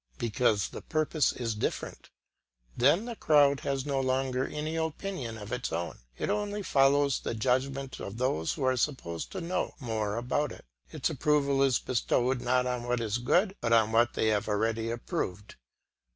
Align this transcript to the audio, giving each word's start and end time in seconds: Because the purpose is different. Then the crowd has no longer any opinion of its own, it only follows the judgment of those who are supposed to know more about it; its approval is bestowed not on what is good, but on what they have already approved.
Because 0.17 0.69
the 0.69 0.81
purpose 0.81 1.31
is 1.31 1.53
different. 1.53 2.09
Then 2.75 3.05
the 3.05 3.15
crowd 3.15 3.59
has 3.59 3.85
no 3.85 3.99
longer 4.01 4.47
any 4.47 4.75
opinion 4.75 5.37
of 5.37 5.51
its 5.51 5.71
own, 5.71 5.99
it 6.17 6.27
only 6.31 6.63
follows 6.63 7.19
the 7.19 7.35
judgment 7.35 7.99
of 7.99 8.17
those 8.17 8.53
who 8.53 8.63
are 8.63 8.75
supposed 8.77 9.31
to 9.33 9.41
know 9.41 9.75
more 9.79 10.17
about 10.17 10.51
it; 10.51 10.65
its 10.91 11.11
approval 11.11 11.61
is 11.61 11.77
bestowed 11.77 12.41
not 12.41 12.65
on 12.65 12.85
what 12.85 12.99
is 12.99 13.19
good, 13.19 13.55
but 13.61 13.73
on 13.73 13.91
what 13.91 14.13
they 14.15 14.29
have 14.29 14.47
already 14.47 14.89
approved. 14.89 15.53